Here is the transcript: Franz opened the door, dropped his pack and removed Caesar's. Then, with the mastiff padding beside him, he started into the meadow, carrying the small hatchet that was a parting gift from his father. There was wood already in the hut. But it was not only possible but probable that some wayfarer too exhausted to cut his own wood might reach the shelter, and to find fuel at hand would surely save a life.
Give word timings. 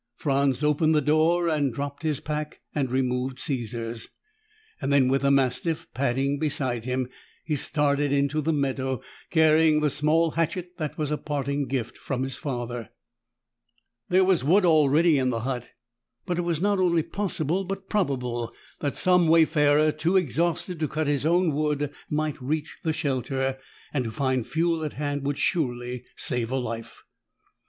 Franz 0.15 0.63
opened 0.63 0.95
the 0.95 0.99
door, 0.99 1.55
dropped 1.69 2.01
his 2.01 2.19
pack 2.19 2.61
and 2.73 2.89
removed 2.89 3.37
Caesar's. 3.37 4.07
Then, 4.81 5.07
with 5.09 5.21
the 5.21 5.29
mastiff 5.29 5.85
padding 5.93 6.39
beside 6.39 6.85
him, 6.85 7.07
he 7.43 7.55
started 7.55 8.11
into 8.11 8.41
the 8.41 8.51
meadow, 8.51 9.01
carrying 9.29 9.79
the 9.79 9.91
small 9.91 10.31
hatchet 10.31 10.71
that 10.77 10.97
was 10.97 11.11
a 11.11 11.19
parting 11.19 11.67
gift 11.67 11.99
from 11.99 12.23
his 12.23 12.35
father. 12.35 12.89
There 14.09 14.25
was 14.25 14.43
wood 14.43 14.65
already 14.65 15.19
in 15.19 15.29
the 15.29 15.41
hut. 15.41 15.69
But 16.25 16.39
it 16.39 16.41
was 16.41 16.59
not 16.63 16.79
only 16.79 17.03
possible 17.03 17.63
but 17.63 17.87
probable 17.87 18.51
that 18.79 18.97
some 18.97 19.27
wayfarer 19.27 19.91
too 19.91 20.17
exhausted 20.17 20.79
to 20.79 20.87
cut 20.87 21.05
his 21.05 21.27
own 21.27 21.53
wood 21.53 21.93
might 22.09 22.41
reach 22.41 22.79
the 22.83 22.91
shelter, 22.91 23.59
and 23.93 24.05
to 24.05 24.09
find 24.11 24.47
fuel 24.47 24.83
at 24.83 24.93
hand 24.93 25.21
would 25.27 25.37
surely 25.37 26.05
save 26.15 26.49
a 26.49 26.57
life. 26.57 27.03